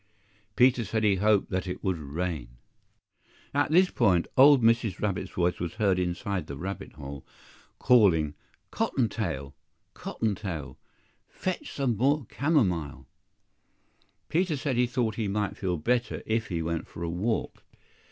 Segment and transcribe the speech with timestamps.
[0.55, 2.57] PETER said he hoped that it would rain.
[3.53, 4.99] At this point, old Mrs.
[4.99, 7.23] Rabbit's voice was heard inside the rabbit hole
[7.77, 8.33] calling
[8.71, 9.53] "Cotton tail!
[9.93, 10.79] Cotton tail!
[11.27, 13.05] fetch some more camomile!"
[14.27, 17.61] Peter said he thought he might feel better if he went for a walk.